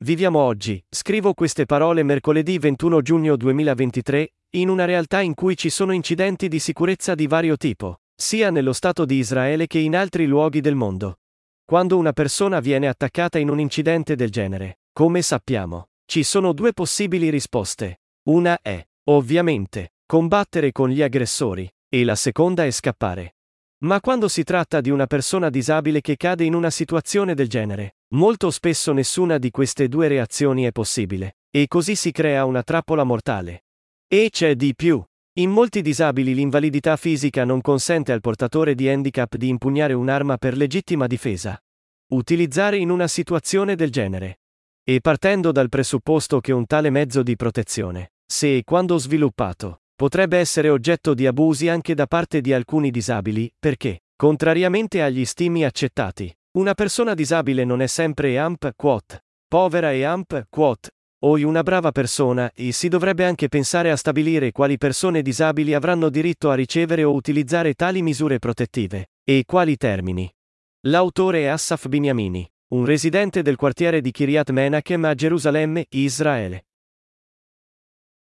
[0.00, 5.70] Viviamo oggi, scrivo queste parole mercoledì 21 giugno 2023, in una realtà in cui ci
[5.70, 10.26] sono incidenti di sicurezza di vario tipo, sia nello Stato di Israele che in altri
[10.26, 11.18] luoghi del mondo.
[11.64, 16.72] Quando una persona viene attaccata in un incidente del genere, come sappiamo, ci sono due
[16.72, 18.02] possibili risposte.
[18.28, 18.80] Una è,
[19.10, 23.34] ovviamente, combattere con gli aggressori, e la seconda è scappare.
[23.78, 27.96] Ma quando si tratta di una persona disabile che cade in una situazione del genere,
[28.10, 33.04] molto spesso nessuna di queste due reazioni è possibile, e così si crea una trappola
[33.04, 33.64] mortale.
[34.06, 35.02] E c'è di più.
[35.38, 40.56] In molti disabili l'invalidità fisica non consente al portatore di handicap di impugnare un'arma per
[40.56, 41.60] legittima difesa.
[42.12, 44.40] Utilizzare in una situazione del genere.
[44.82, 50.38] E partendo dal presupposto che un tale mezzo di protezione, se e quando sviluppato, potrebbe
[50.38, 56.34] essere oggetto di abusi anche da parte di alcuni disabili, perché, contrariamente agli stimi accettati,
[56.52, 61.90] una persona disabile non è sempre EAMP quote, povera e AMP quote, o una brava
[61.90, 67.04] persona, e si dovrebbe anche pensare a stabilire quali persone disabili avranno diritto a ricevere
[67.04, 70.30] o utilizzare tali misure protettive, e quali termini.
[70.86, 76.67] L'autore è Assaf Binyamini, un residente del quartiere di Kiryat Menachem a Gerusalemme, Israele.